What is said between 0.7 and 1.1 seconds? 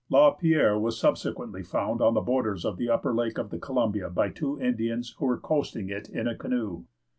was